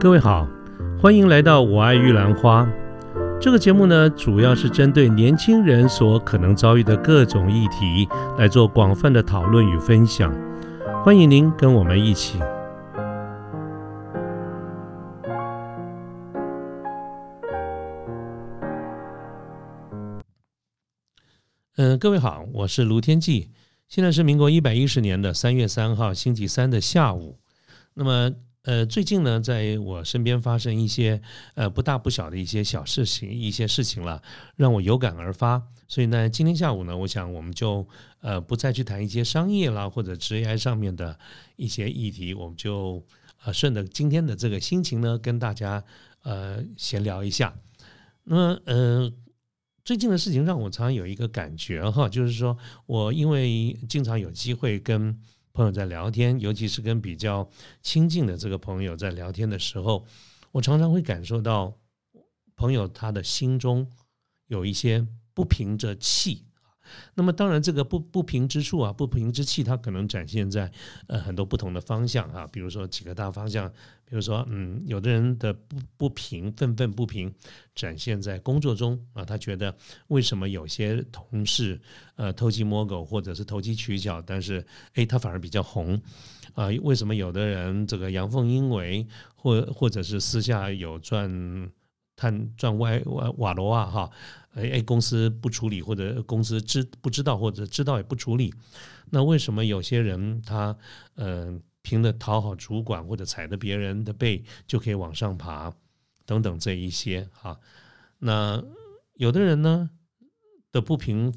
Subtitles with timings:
[0.00, 0.48] 各位好，
[0.98, 2.64] 欢迎来到《我爱玉兰花》
[3.38, 8.08] 这个节目呢，主要是针对年轻人所可能遭遇的各种议题
[8.38, 10.34] 来做广泛的讨论与分享。
[11.04, 12.38] 欢迎您跟我们一起。
[21.76, 23.50] 嗯，各位好，我是卢天记。
[23.86, 27.38] 现在是民国一百一十年的三月三号星期三的下午。
[27.92, 28.30] 那么。
[28.64, 31.22] 呃，最近呢，在我身边发生一些
[31.54, 34.22] 呃不大不小的一些小事情，一些事情了，
[34.54, 35.66] 让我有感而发。
[35.88, 37.88] 所以呢，今天下午呢，我想我们就
[38.20, 41.18] 呃不再去谈一些商业啦或者职业上面的
[41.56, 43.02] 一些议题，我们就
[43.44, 45.82] 呃顺着今天的这个心情呢，跟大家
[46.22, 47.54] 呃闲聊一下。
[48.24, 49.10] 那么呃，
[49.86, 55.18] 最近的事情让我常常有一个感觉哈，就是说我因为经常有机会跟。
[55.60, 57.46] 朋友在聊天，尤其是跟比较
[57.82, 60.06] 亲近的这个朋友在聊天的时候，
[60.52, 61.76] 我常常会感受到
[62.56, 63.86] 朋友他的心中
[64.46, 66.46] 有一些不平着气。
[67.14, 70.70] 那么当然，这个不不平之处啊，不平之气，它可能展现在
[71.06, 73.68] 呃很多不同的方向啊，比如说几个大方向，
[74.04, 77.32] 比如说嗯，有的人的不不平、愤愤不平，
[77.74, 79.74] 展现在工作中啊，他觉得
[80.08, 81.80] 为什么有些同事
[82.16, 86.00] 呃偷鸡摸狗或者是投机取巧，但是哎他反而比较红
[86.54, 86.68] 啊？
[86.82, 91.70] 为什么有的人这个阳奉阴违，或或者是私下有赚？
[92.20, 94.10] 看赚歪瓦瓦罗啊哈，
[94.52, 98.52] 哎公司不处理或者公司知不知道或者知道也不处理，
[99.08, 100.76] 那为什么有些人他
[101.14, 105.72] 嗯凭着讨好主管或者踩着别人的背就可以往上爬
[106.26, 107.58] 等等这一些哈，
[108.18, 108.62] 那
[109.14, 109.88] 有的人呢
[110.70, 111.32] 的不平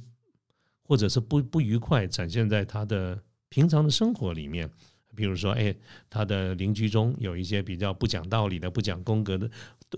[0.83, 4.69] 或者是不不愉快展现在他的平常的生活里面。
[5.15, 5.75] 比如说，哎，
[6.09, 9.49] 他的邻居中有一些比较不讲道理的、不讲功德的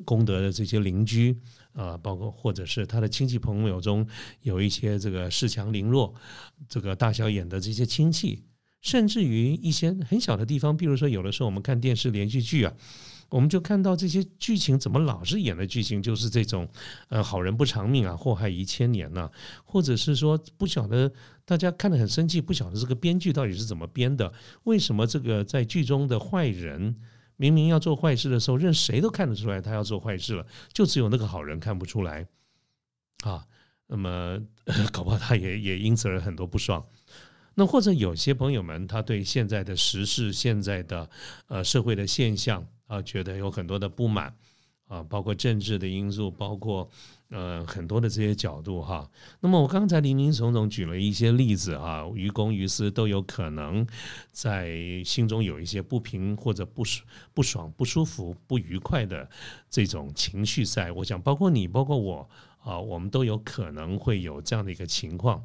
[0.03, 1.37] 功德的这些邻居
[1.73, 4.07] 啊，包括或者是他的亲戚朋友中
[4.41, 6.13] 有一些这个恃强凌弱、
[6.67, 8.43] 这个大小眼的这些亲戚，
[8.81, 12.73] 甚至于一些很小的地方，比如说有的时候我们看电视连续剧啊。
[13.29, 16.67] 我们就看到这些剧情怎么老是演的剧情，就是这种，
[17.09, 19.29] 呃，好人不长命啊，祸害一千年呐，
[19.65, 21.11] 或者是说不晓得
[21.43, 24.31] 大家看得很生气，不晓得这个编剧到底是怎么编的？
[24.63, 26.95] 为什么这个在剧中的坏人
[27.35, 32.27] 明明要做坏事的时候，任谁都看得出来他要做坏事了，就只有那个好人看不出来
[33.23, 33.45] 啊？
[33.87, 34.39] 那么
[34.93, 36.85] 搞不好他也也因此而很多不爽。
[37.55, 41.09] 那或者有些朋友们他对现在的时事、现在的
[41.47, 42.65] 呃社会的现象。
[42.87, 44.33] 啊，觉得有很多的不满
[44.87, 46.87] 啊，包括政治的因素，包括
[47.29, 49.09] 呃很多的这些角度哈。
[49.39, 53.85] 那么我刚才林林总总举了一些例子啊，于公于私都有可能
[54.31, 56.83] 在心中有一些不平或者不
[57.33, 59.27] 不爽、不舒服、不愉快的
[59.69, 60.91] 这种情绪在。
[60.91, 62.29] 我想，包括你，包括我
[62.59, 65.43] 啊，我们都有可能会有这样的一个情况。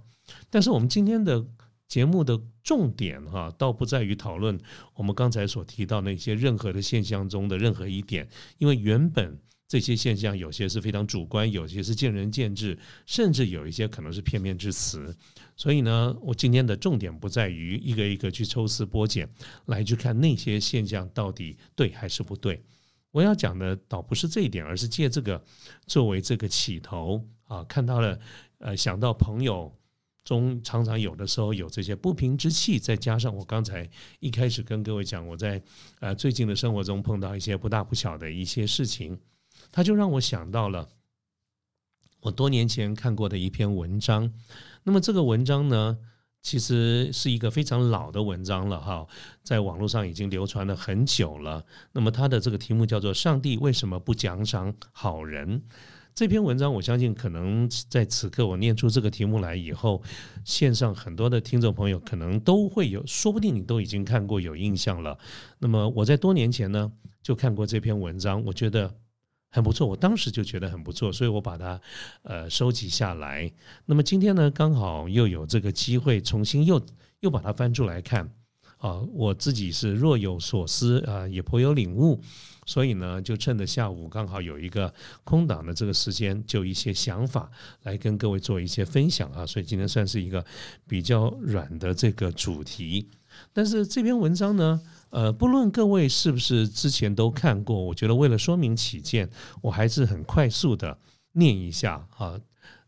[0.51, 1.45] 但是我们今天的。
[1.91, 4.57] 节目的重点哈，倒不在于讨论
[4.95, 8.29] 我们刚才所提到那些任何的现象中的任何一点，
[8.59, 9.37] 因为原本
[9.67, 15.13] 这些现象有些是非常主观，有些是见仁见智，甚至有一些可能是片面之词。
[15.57, 19.29] 所以呢，我今天的重点不在于一个一个去抽丝剥茧
[19.67, 22.63] 来去看那些现象到底对还是不对。
[23.11, 25.43] 我要讲的倒不是这一点，而是借这个
[25.89, 28.17] 作为这个起头啊，看到了
[28.59, 29.75] 呃，想到朋友。
[30.23, 33.89] 中常常有的时候有这些不平之气，再加上我刚才
[34.21, 35.63] 一开始跟各位讲，我在
[36.01, 39.19] 呃最近的生活中碰到一些不大不小的一些事情，
[39.73, 40.89] 他就让我想到了
[42.21, 44.33] 我多年前看过的一篇文章。
[44.85, 45.99] 那么这个文章呢，
[46.43, 49.07] 其实是一个非常老的文章了哈，
[49.43, 51.65] 在网络上已经流传了很久了。
[51.93, 55.63] 那么它的这个题目叫做“上帝为什么不奖赏好人”。
[56.21, 60.03] 这篇文章，我相信可能在此刻我念出这个题目来以后，
[60.45, 65.19] 线上很多的听众朋友可能都会有，说不定你都已经看过有印象了。
[65.59, 66.93] 那么我在多年前呢
[67.23, 68.95] 就看过这篇文章，我觉得
[69.49, 71.81] 很不错，我当时就觉得很不错，所以我把它
[72.21, 73.51] 呃收集下来。
[73.87, 76.79] 那么今天呢，刚好又有这个机会重新又
[77.21, 78.31] 又把它翻出来看
[78.77, 82.21] 啊，我自己是若有所思啊，也颇有领悟。
[82.67, 84.93] 所以呢，就趁着下午刚好有一个
[85.25, 87.51] 空档的这个时间，就一些想法
[87.83, 89.45] 来跟各位做一些分享啊。
[89.45, 90.45] 所以今天算是一个
[90.87, 93.09] 比较软的这个主题。
[93.53, 94.81] 但是这篇文章呢，
[95.11, 99.29] 呃，不论各位是不是之前都看过，我觉得为了说明起见，
[99.63, 100.97] 我还是很快速的
[101.33, 102.39] 念一下啊。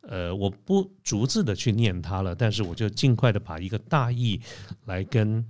[0.02, 4.40] 呃，我不逐字的去念它了，但是我就尽快的把一个大意
[4.84, 5.44] 来跟。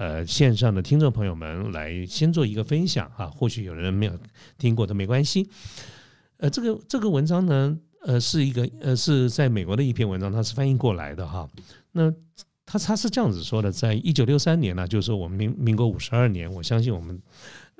[0.00, 4.18] 呃线上的听众朋友们来先做一个分享啊，或许有人没有
[4.56, 5.46] 听过都没关系。
[6.38, 11.46] 呃，这个这个文章呢，呃，是一个呃是在美国的一篇文章，它是翻译过来的哈。
[11.92, 12.10] 那
[12.64, 17.20] 他他是这样子说的，在一九六三年呢，就是我们民民国五十二年，我相信我们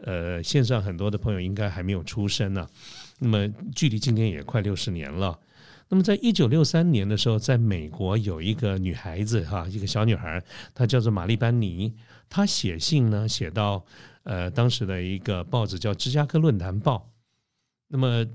[0.02, 2.69] 呃线上很多的朋友应该还没有出生呢。
[3.19, 5.38] 那么距离今天也快六十年了。
[5.90, 10.42] 那么在一九六三年的时候，在美国有一个女孩子哈，一个小女孩，
[10.75, 11.94] 她叫做玛丽班尼，
[12.31, 13.84] 她写信呢写到
[14.22, 16.96] 呃当时的一个报纸叫《芝加哥论坛报》，
[17.88, 18.26] 那么。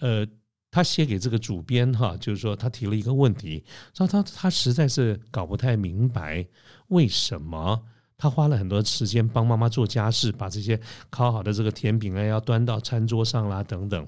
[0.00, 0.26] 呃，
[0.72, 3.64] 他写给这个主编哈，就是说他提了一个问题，
[3.96, 6.44] 说他他实在是搞不太明白，
[6.88, 7.80] 为什么
[8.18, 10.78] 他花了很多时间帮妈妈做家事，把这些
[11.10, 14.06] 烤好的这个甜品啊要端到餐桌上啦等等，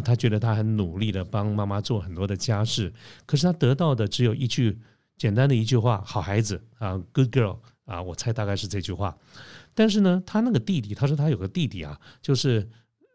[0.00, 2.92] 他觉得他很努力的帮妈妈做很多的家事，
[3.26, 4.78] 可是他得到的只有一句
[5.16, 9.16] 简单的一句话：好孩子啊，good girl 啊，我猜大概是这句话。
[9.74, 12.68] 但是呢，他那个弟弟，他说他有个弟弟啊，就是。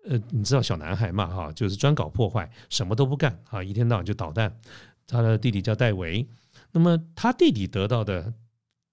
[0.06, 1.26] 呃，你知道小男孩嘛？
[1.28, 4.54] 哈，就是专搞破坏，什么都不干啊，一天到晚就捣蛋。
[5.08, 6.28] 他的弟弟叫戴维，
[6.74, 8.34] 那么他弟弟得到的，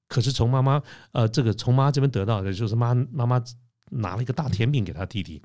[0.06, 3.42] 可是从妈妈呃，这个从妈这边得到的，就是妈妈妈
[3.90, 5.42] 拿了一个大甜饼给他弟弟，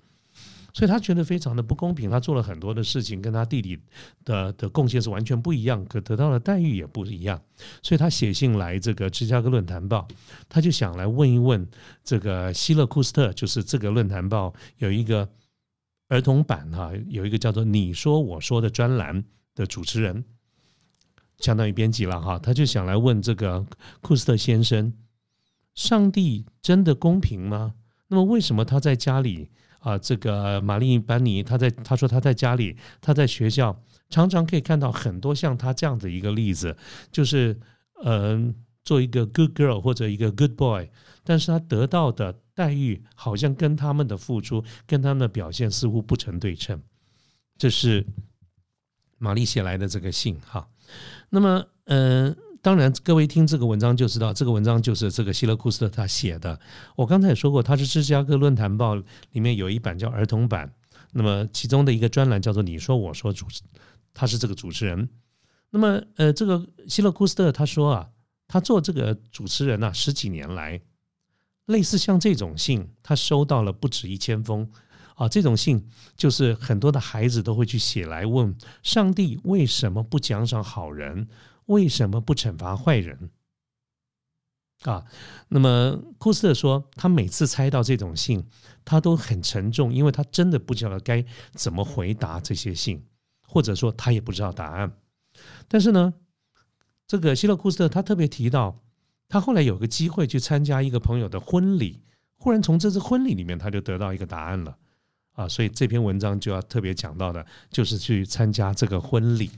[0.75, 2.10] 所以他觉得非常的不公平。
[2.10, 3.80] 他做了很多的事情，跟他弟弟
[4.25, 7.42] 的的贡献是完全不一样，可得到的待遇也不一样。
[7.81, 10.06] 所以他写信来这个芝加哥论坛报，
[10.50, 11.66] 他就想来问一问
[12.04, 15.30] 这个希勒库斯特，就是这个论坛报有一个。
[16.07, 19.25] 儿童版哈有一个叫做“你说我说”的专栏
[19.56, 20.24] 的主持人，
[21.39, 23.66] 相当于编辑了哈，他就想来问这个
[24.01, 24.94] 库斯特先生：
[25.74, 27.74] 上帝真的公平吗？
[28.07, 29.50] 那么为什么他在家里
[29.86, 29.98] 啊？
[29.98, 36.76] 这个玛丽班尼他在他说他在家里，他在学校常常可以看到很多像他这样的一个例子，
[37.12, 37.58] 就是
[38.04, 38.54] 嗯，
[38.84, 40.90] 做一个 good girl 或者一个 good boy，
[41.24, 42.36] 但是他得到的。
[42.56, 46.82] 待遇好像跟他们的付出、跟他们的表现似乎不成对称，
[47.58, 48.06] 这是
[49.18, 50.66] 玛丽写来的这个信哈。
[51.30, 52.34] 那么，嗯，
[52.66, 56.60] 当然，各位听这个文章就知道，这个文章就是这个希勒库斯特他写的。
[56.96, 58.96] 我刚才也说过，他是芝加哥论坛报
[59.34, 60.74] 里面有一版叫儿童版，
[61.12, 63.62] 那么其中的一个专栏叫做“你说我说”，主持
[64.16, 65.08] 他是这个主持人。
[65.70, 68.10] 那么，呃，这个希勒库斯特他说啊，
[68.48, 70.82] 他做这个主持人啊十几年来。
[71.68, 74.68] 类似像这种信，他收到了不止一千封
[75.14, 75.30] 啊！
[75.30, 75.88] 这种信
[76.18, 81.28] 就是很多的孩子都会去写来问上帝为什么不奖赏好人，
[81.66, 83.30] 为什么不惩罚坏人
[84.84, 85.06] 啊？
[85.50, 88.46] 那么库斯特说，他每次猜到这种信，
[88.84, 93.06] 他都很沉重，因为他真的不知道该怎么回答这些信，
[93.48, 94.92] 或者说他也不知道答案。
[95.68, 96.14] 但是呢，
[97.08, 98.82] 这个希勒库斯特他特别提到。
[99.28, 102.00] 他后来有个机会去参加一个朋友的婚礼，
[102.36, 104.78] 忽然从这次婚礼里面他就得到一个答案了，
[105.32, 109.50] 啊，所以这篇文章就要特别讲到的，就是去参加这个婚礼。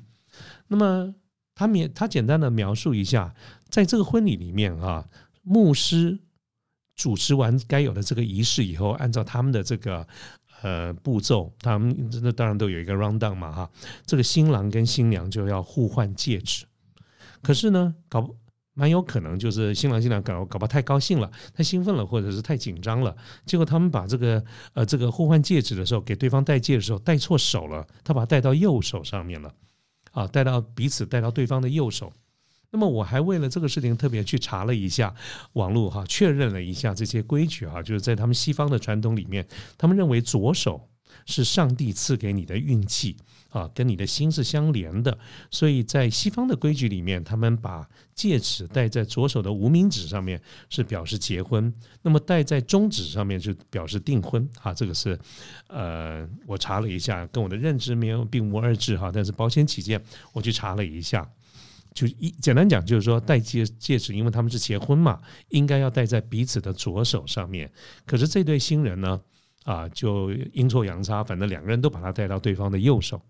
[0.70, 1.14] 那么
[1.58, 3.34] 他描他简单的描述一下，
[3.68, 5.04] 在这个婚礼里面啊，
[5.42, 6.20] 牧师
[6.96, 10.08] 主持完该有的这个仪式以后，按照他们的这个
[10.62, 13.70] 呃步骤，他们那当然都有一个 round down 嘛哈，
[14.06, 16.66] 这个新郎跟新娘就要互换戒指，
[17.42, 18.36] 可是呢，搞不。
[18.80, 23.18] 蛮有可能就是新郎新娘搞搞不太高兴了，太兴奋了，或者是太紧张了。
[23.44, 29.52] 结果他们把这个呃这个互换戒指的时候，给对方戴戒指的时候戴错手了，他把它戴到右手上面了，
[30.12, 32.12] 啊，带到彼此带到对方的右手。
[32.70, 35.16] 那么我还为了这个事情特别去查了一下
[35.54, 39.48] 网络哈，确认了一下这些规矩哈，就是在他们西方的传统里面，
[39.78, 40.90] 他们认为左手
[41.28, 43.16] 是上帝赐给你的运气。
[43.50, 45.18] 啊，跟你的心是相连的，
[45.50, 54.48] 所以在西方的规矩里面，他们把戒指戴在左手的无名指上面是表示结婚，那么戴在中指上面就表示订婚。
[54.62, 55.18] 啊，这个是
[55.68, 60.00] 呃，我查了一下，跟我的认知没有并无二致哈，但是保险起见，
[60.34, 61.28] 我去查了一下，
[61.94, 65.20] 就一简单讲就是说，戴戒戒指，因为他们是结婚嘛，
[65.50, 67.72] 应该要戴在彼此的左手上面。
[68.06, 69.20] 可是这对新人呢，
[69.68, 73.22] 啊，就阴错阳差，反正两个人都把他带到对方的右手。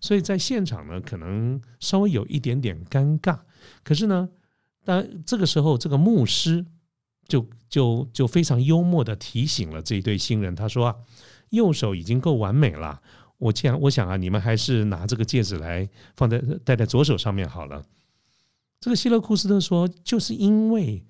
[0.00, 3.38] 所以在现场呢，可能稍微有一点点尴尬。
[3.84, 4.28] 可是呢，
[4.84, 6.66] 当这个时候，这个牧师
[7.28, 10.96] 就就就非常幽默的提醒了这一对新人，他说啊，
[11.50, 13.00] 右手已经够完美了。
[13.38, 17.84] 我想，我想啊，你们还是拿这个戒指来放在戴在左手上面好了。
[18.80, 21.04] 这个希勒库斯特说，就是因为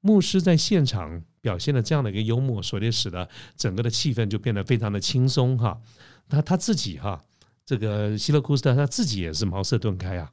[0.00, 5.80] 牧师在现场表现了这样的一个幽默，所以使得整个的气氛就变得非常的轻松哈。
[6.28, 7.22] 他他自己哈。
[7.64, 10.30] 这个希勒库斯特他自己也是茅塞顿开啊！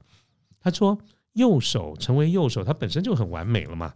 [0.60, 0.96] 他说，
[1.34, 3.94] 右手成为右手，他本身就很完美了嘛。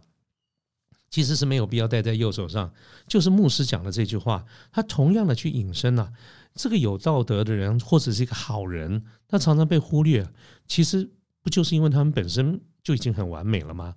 [1.08, 2.72] 其实是没有必要戴在右手上。
[3.06, 6.12] 就是牧师讲的这句话，他同样的去引申了
[6.54, 10.28] 这个有道德的人或者是一个好人，他常常被忽略。
[10.66, 11.08] 其实
[11.40, 13.94] 不就是因为他们本身就已经很完美了吗？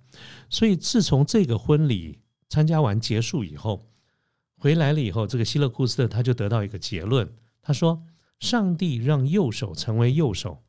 [0.48, 2.20] 所以自从这个婚礼
[2.52, 3.88] 参加完结束以后，
[4.58, 7.26] 回来了以后，这个希勒库斯特他就得到一个结论，
[7.62, 8.04] 他说
[8.40, 10.62] ：“上帝让右手成为右手，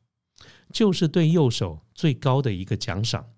[0.72, 3.28] 就是对右手最高的一个奖赏。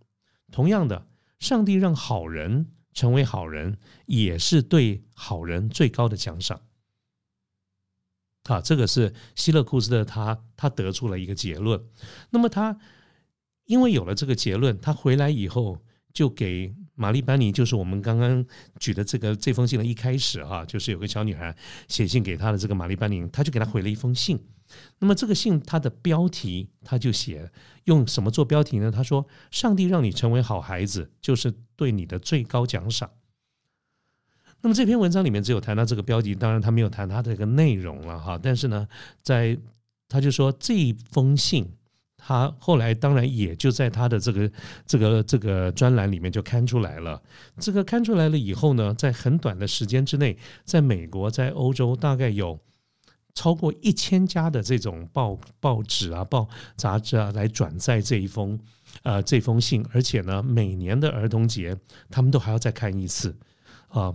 [0.53, 1.09] 同样的，
[1.41, 3.76] 上帝让好人。”成为好人
[4.07, 6.62] 也是对好人最高的奖赏。
[8.45, 11.79] 啊，这个是希勒库斯的他，他得出了一个结论。
[12.31, 12.79] 那么他
[13.67, 15.85] 因为有了这个结论，他回来以后
[16.15, 18.45] 就给玛丽班尼，就是我们刚刚
[18.81, 21.55] 举的这个这封信的一开始啊，就是有个小女孩
[21.87, 24.38] 写信给他的这个玛丽班尼，他就给他回了一封信。
[24.99, 27.49] 那么这个信它的标题他就写
[27.85, 28.91] 用什么做标题呢？
[28.91, 33.09] 他说：“上帝让你成为好孩子，就是对你的最高奖赏。”
[34.62, 38.37] 那么这篇文章里面只有谈到这个标题，当然他没有谈他的一个内容了哈。
[38.43, 38.88] 但是呢，
[39.23, 39.57] 在
[40.09, 41.71] 他就说这一封信，
[42.26, 44.50] 他后来当然也就在他的这个
[44.85, 47.23] 这个这个专栏里面就刊出来了。
[47.61, 52.59] 这个刊出来了以后呢，在很短的时间之内，在美国、在欧洲大概有。
[53.38, 58.59] 超过一千家的这种报报纸啊、报杂志啊，来转载这一封
[59.02, 61.76] 呃这封信，而且呢，每年的儿童节，
[62.09, 63.37] 他们都还要再看一次
[63.88, 64.14] 啊。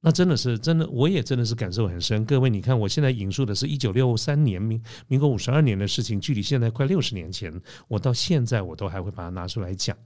[0.00, 2.24] 那真的是真的，我也真的是感受很深。
[2.24, 7.52] 各位，你看，我现在引述的是一九六三年民民国五十二年的事情，距离现在快六十年前，
[7.88, 9.96] 我到现在我都还会把它拿出来讲。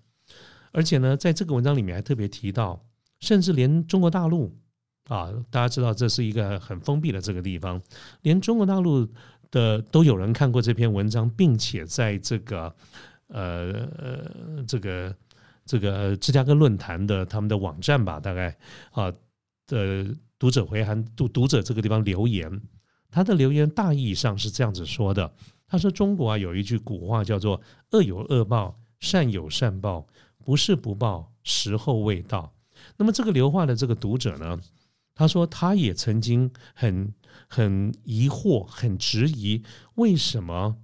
[0.72, 2.82] 而且呢，在这个文章里面还特别提到，
[3.20, 4.56] 甚至连中国大陆。
[5.08, 7.82] 啊，大家知道这是一个很封闭的这个地方，
[8.22, 9.06] 连中国大陆
[9.50, 12.72] 的都有人看过这篇文章，并且在这个
[13.26, 15.14] 呃呃这个
[15.66, 18.56] 这个芝加哥论坛的他们的网站吧，大概
[18.92, 19.12] 啊
[19.72, 22.60] 的读者回函读读者这个地方留言，
[23.10, 25.34] 他的留言大意上是这样子说的，
[25.66, 27.60] 他说中国啊有一句古话叫做
[27.92, 30.06] 恶有恶报，善有善报，
[30.44, 32.54] 不是不报，时候未到。
[32.96, 34.60] 那么这个留话的这个读者呢？
[35.14, 37.14] 他说，他也曾经很
[37.46, 39.62] 很疑惑、很质疑，
[39.96, 40.76] 为什么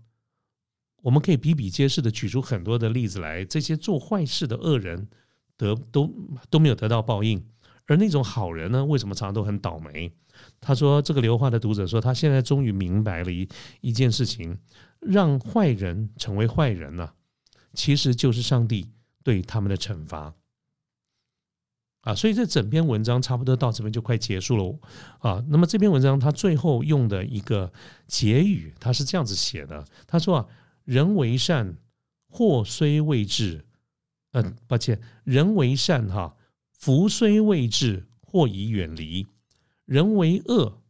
[1.02, 5.08] 我们可以比比皆是的举出很多的例子来，这些做坏事的恶人
[5.56, 6.14] 得都
[6.50, 7.42] 都没有得到报应，
[7.88, 10.12] 而那种好人呢，为什么常常都很倒霉？
[10.60, 13.48] 他说，这个流话的读者说，他现在终于明白了一
[13.80, 14.56] 一件事情，
[15.00, 17.14] 让坏人成为坏人了，
[17.72, 18.86] 其实就是上帝
[19.24, 20.32] 对他们的惩罚。
[22.02, 24.78] 啊，所以这整篇文章差不多到这边就快结束了
[25.18, 25.44] 啊。
[25.48, 27.72] 那么这篇文章他最后用的一个
[28.06, 30.46] 结语，他是这样子写的：他说啊，
[30.84, 31.76] 人为善，
[32.28, 33.64] 祸虽未至，
[34.32, 36.36] 嗯，抱歉，人为善哈，
[36.78, 39.26] 福虽未至，祸已远离；
[39.84, 40.80] 人为恶，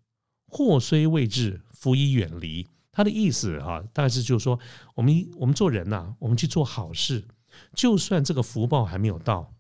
[0.46, 2.66] 祸虽未至，福已远离。
[2.92, 4.60] 他的意思哈，大概是就是说，
[4.94, 7.24] 我们我们做人呐，我们去做好事，
[7.72, 9.54] 就算这个福报还没有到。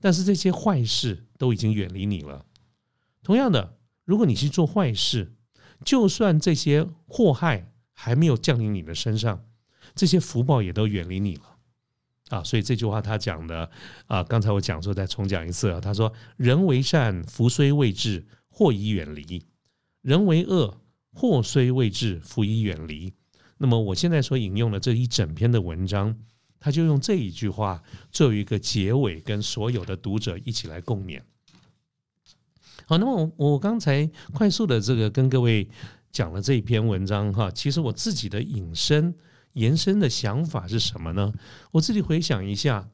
[0.00, 2.46] 但是这些坏事都已经远离你了。
[3.22, 3.76] 同样的，
[4.06, 5.34] 如果你去做坏事，
[5.84, 9.44] 就算这些祸害还没有降临你的身上，
[9.94, 11.53] 这些福报也都远离你了。
[12.28, 13.70] 啊，所以这句话他讲的
[14.06, 15.80] 啊，刚才我讲说再重讲一次啊。
[15.80, 19.42] 他说：“人为善，福虽未至，祸已远离；
[20.02, 20.80] 人为恶，
[21.12, 23.12] 祸虽未至，福已远离。”
[23.58, 26.16] 那么我现在所引用的这一整篇的文章。
[26.60, 31.20] 他就用这一句话作为一个结尾，跟所有的读者一起来共勉。
[32.86, 35.68] 好，那么我我刚才快速的这个跟各位
[36.10, 39.14] 讲了这一篇文章哈，其实我自己的引申
[39.54, 41.32] 延伸的想法是什么呢？
[41.72, 42.88] 我自己回想一下，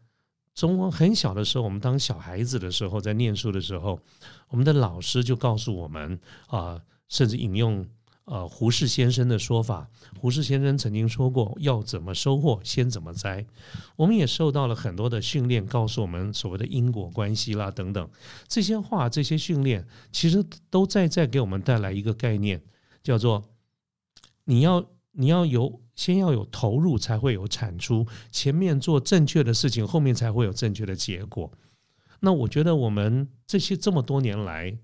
[0.54, 4.00] 从我很小的时候，我们当小孩子的时候，在念书的时候，
[4.48, 7.86] 我们的老师就告诉我们啊，甚至引用。
[8.26, 9.88] 呃，胡适先生的说法，
[10.20, 13.44] 胡适先生曾经说过，要怎么收获，先怎么栽。
[13.96, 18.08] 我们也受到了很多的训练，告诉我们所谓的因果关系啦等等
[18.46, 22.62] 这些话，这些训练其实都在在给我们带来一个概念，
[23.02, 23.42] 叫做
[24.44, 24.86] 你要
[25.20, 28.06] 你要有先要有投入，才会有产出。
[28.32, 31.52] 前面做正确的事情，后面才会有正确的结果。
[32.20, 34.78] 那我觉得我们这些这么多年来。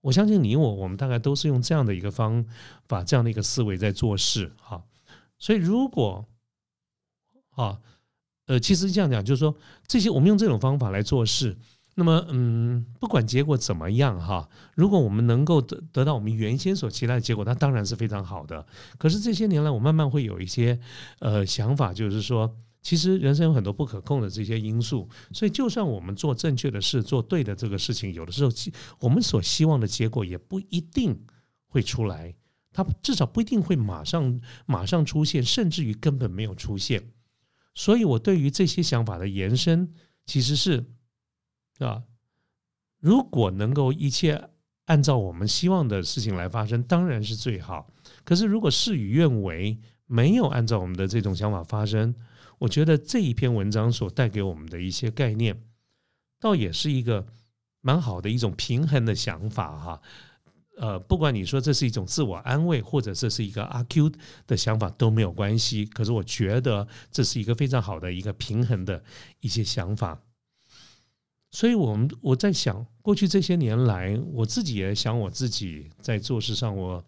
[0.00, 2.46] 我相信你我，我们大概都是用这样的一个方
[2.88, 4.82] 法，这样的一个思维在做事哈。
[5.38, 6.26] 所以如果
[7.50, 7.78] 啊，
[8.46, 9.54] 呃，其实这样讲，就是说
[9.86, 11.58] 这些我们用这种方法来做事，
[12.00, 18.66] 那么嗯，不管结果怎么样哈，如果我们能够得得到我们原先所期待的结果，那当然是非常好的。
[18.96, 20.80] 可是这些年来，我慢慢会有一些
[21.18, 28.50] 呃想法，就是说，其实人生有很多不可控的这些因素，所以就算我们做正确的事，做对的这个事情，有的时候
[28.98, 31.14] 我们所希望的结果也不一定
[31.66, 32.34] 会出来，
[32.72, 37.10] 它至少不一定会马上马上出现，甚至于根本没有出现。
[37.74, 39.92] 所以我对于这些想法的延伸，
[40.24, 40.82] 其实是
[41.84, 42.02] 啊，
[42.98, 44.50] 如果能够一切
[44.86, 47.90] 按照我们希望的事情来发生，当然是最好。
[48.24, 52.14] 可是如果事与愿违，没有按照我们的这种想法发生，
[52.58, 55.62] 我觉得这一篇文章所带给我们的一些概念，
[56.40, 57.24] 倒也是一个
[57.80, 60.02] 蛮好的一种平衡的想法哈。
[60.78, 64.10] 呃，不管你说这是一种自我安慰，或者这是一个阿 Q
[64.46, 65.84] 的想法都没有关系。
[65.84, 69.04] 可是我觉得这是一个非常好的一个平衡的
[69.40, 70.18] 一些想法。
[71.50, 77.04] 所以，我们我在想，过去这些年来，我自己也想我自己在做事上，我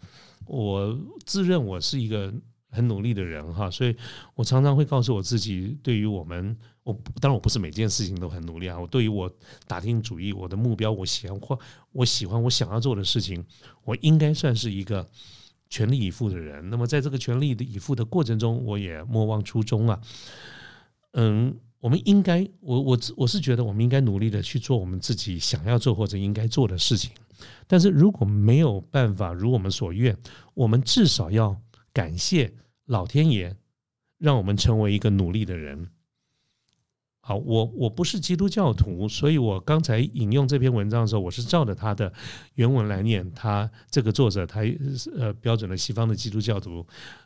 [0.47, 2.33] 我自认我是一个。
[2.75, 3.95] 很努力的人哈，所以
[4.35, 8.81] 我常常会告诉我自己，对于我们，我当然我不是每件事情都很努力啊。
[8.81, 9.31] 我对于我
[9.67, 11.59] 打定主意，我的目标，我喜欢或
[11.93, 13.45] 我喜欢我想要做的事情，
[13.85, 15.07] 我应该算是一个
[15.69, 16.71] 全力以赴的人。
[16.71, 20.01] 那么在这个全力以赴的过程中，我也莫忘初衷啊。
[21.13, 27.11] 嗯，我们应该，我我我是觉得我们应该努力的去做我们自己想要做或者应该做的事情。
[27.67, 30.17] 但是如果没有办法如我们所愿，
[30.55, 31.61] 我们至少要
[31.93, 32.55] 感谢。
[32.87, 33.57] 老天爷
[34.19, 35.89] 让我们成为一个努力的人。
[37.25, 42.13] 好，我我不是基督教徒，所以我刚才引用这篇文章的时候，我是照着他的
[42.57, 43.33] 原文来念。
[43.33, 44.63] 他这个作者，他
[45.17, 46.85] 呃标准的西方的基督教徒，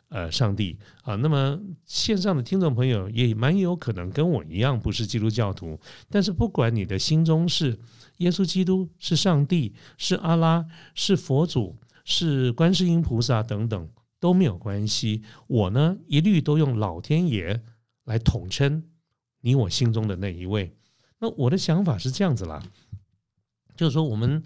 [0.09, 1.15] 呃，上帝啊。
[1.15, 5.79] 那么线上的听众朋友也蛮有可能跟我一样不是基督教徒，
[6.11, 7.79] 但是不管你的心中是
[8.17, 10.63] 耶稣基督、是上帝、是阿拉、
[10.93, 11.75] 是佛祖、
[12.05, 13.89] 是观世音菩萨等等。
[14.19, 17.61] 都没有关系，我呢一律都用老天爷
[18.05, 18.83] 来统称
[19.47, 20.75] 你我心中的那一位。
[21.19, 22.61] 那我的想法是这样子啦，
[23.77, 24.43] 就是说我们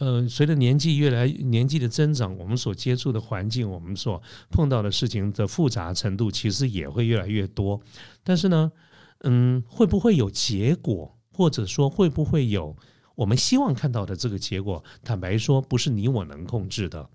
[0.00, 7.80] 呃随着年纪越来年纪的增长，我们所接触的环境，我们所碰到的事情的复杂程度，其实也会越来越多。
[8.24, 8.72] 但是呢，
[9.20, 12.76] 嗯，会不会有结果，或者说会不会有
[13.14, 14.82] 我们希望看到的这个结果？
[15.04, 17.08] 坦白说，不是你我能控制的。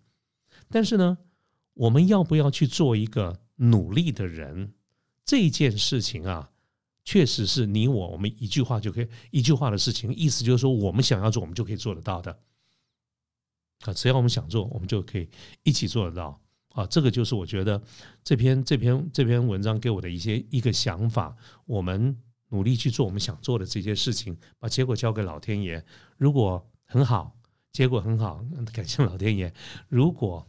[0.69, 1.17] 但是呢？
[1.75, 4.73] 我们要不要去做一个努力的人？
[5.23, 6.49] 这件事情啊，
[7.09, 10.13] 确实是你我我们一句话就可以一句话的事情。
[10.13, 12.31] 意思就是说，我们想要做，我们就可以做得到的。
[13.79, 15.27] 啊，只要我们想做，我们就可以
[15.63, 16.39] 一起做得到。
[16.75, 17.81] 啊，这个就是我觉得
[18.23, 21.35] 这篇这篇这篇文章给我的一些一个想法。
[21.65, 22.15] 我们
[22.49, 25.83] 努力去做我们想做的这些事情，把结果交给老天爷。
[26.15, 27.35] 如果很好，
[27.71, 29.51] 结果很好，感谢老天爷。
[29.87, 30.47] 如果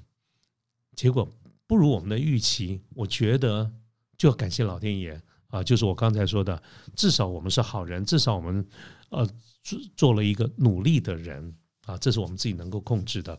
[0.94, 1.26] 结果
[1.66, 3.72] 不如我们的预期，我觉得
[4.18, 5.62] 就要感谢老天爷啊！
[5.62, 6.60] 就是我刚才说的，
[6.96, 8.66] 至少我们是好人，至少我们
[9.10, 9.28] 呃
[9.62, 13.38] 做做了一个努力的人啊，这是我们自己能够控制的。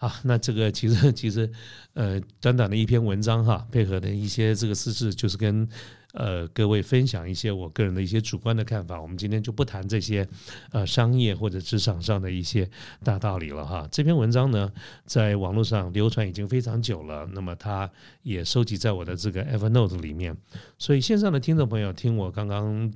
[0.00, 1.50] 好，好，那这个其实其实
[1.92, 5.68] 呃短短的一篇文章哈，配合的一些这个私事，就是跟。
[6.12, 9.00] 呃，各位分享一些我个人的一些主观的看法。
[9.00, 10.26] 我们今天就不谈这些
[10.72, 12.68] 呃商业或者职场上的一些
[13.04, 13.86] 大道理了哈。
[13.92, 14.72] 这篇文章呢，
[15.06, 17.88] 在网络上流传已经非常久了，那么它
[18.24, 20.36] 也收集在我的这个 Evernote 里面。
[20.78, 22.92] 所以线上的听众朋友，听我刚刚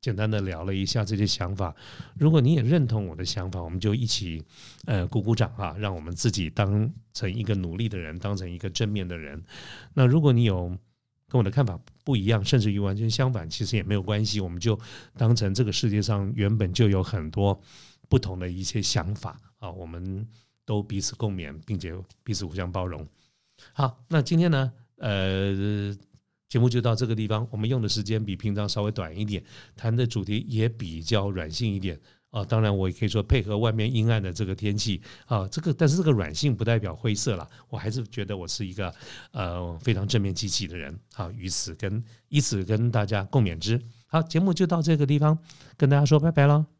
[0.00, 1.74] 简单的聊了一下这些想法。
[2.18, 4.42] 如果你也认同我的想法，我们就一起
[4.86, 9.42] 呃鼓鼓掌啊，让我们自己当成一个努力的人，当成一个正面的人。
[9.94, 10.68] 那如果你有
[11.28, 14.40] 跟我的看法不一样，甚至于完全相反，其实也没有关系。
[14.40, 14.78] 我们就
[15.16, 17.60] 当成这个世界上原本就有很多
[18.08, 20.26] 不同的一些想法啊，我们
[20.64, 23.06] 都彼此共勉，并且彼此互相包容。
[23.74, 25.94] 好，那今天呢，呃，
[26.50, 27.48] 节目就到这个地方。
[27.50, 29.42] 我们用的时间比平常稍微短一点，
[29.74, 31.98] 谈的主题也比较软性一点。
[32.30, 38.94] 啊，当然我也可以说配合外面阴暗的这个天气啊，这个但是这个软性不代表灰色了，我还是觉得我是一个
[39.32, 43.80] 呃非常正面积极的人啊，于此跟以此跟大家共勉之。
[44.06, 45.36] 好，节目就到这个地方，
[45.76, 46.79] 跟大家说拜拜了。